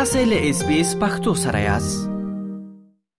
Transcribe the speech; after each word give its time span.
تاسو 0.00 0.18
له 0.30 0.38
اس 0.50 0.58
بي 0.66 0.76
اس 0.82 0.90
پختو 1.00 1.32
سره 1.38 1.60
یاست 1.62 1.96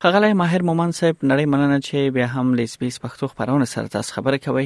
خغلې 0.03 0.37
ماهر 0.41 0.63
مومن 0.69 0.93
صاحب 0.99 1.17
نړۍ 1.31 1.49
مننه 1.53 1.75
چې 1.87 2.13
بیا 2.17 2.27
هم 2.35 2.53
له 2.59 2.63
اس 2.69 2.73
بي 2.83 2.87
اس 2.93 2.97
پختو 3.03 3.27
خبرونه 3.31 3.67
سره 3.73 3.91
تاسو 3.95 4.15
خبره 4.15 4.39
کوي 4.45 4.63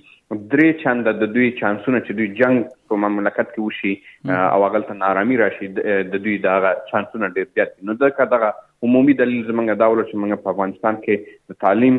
درې 0.56 0.84
چنده 0.84 1.12
د 1.22 1.24
دوی 1.38 1.50
چانسونه 1.62 2.00
چې 2.08 2.20
دوی 2.20 2.28
جنگ 2.42 2.58
په 2.92 3.00
مملکت 3.06 3.48
کې 3.54 3.64
وشي 3.66 3.94
او 4.40 4.60
هغه 4.68 4.84
ته 4.90 4.96
نارامی 5.04 5.36
راشي 5.44 5.68
د 5.80 6.14
دوی 6.26 6.36
دا 6.48 6.56
چانسونه 6.66 7.34
ډېر 7.38 7.48
زیات 7.60 7.74
دي 7.78 7.82
نو 7.92 7.98
دا 8.04 8.10
کداغه 8.20 8.52
عمومي 8.90 9.14
دلیل 9.24 9.42
زمونږ 9.50 9.68
داول 9.86 10.00
چې 10.06 10.16
موږ 10.24 10.32
په 10.48 10.52
افغانستان 10.56 10.96
کې 11.08 11.16
د 11.52 11.54
تعلیم 11.66 11.96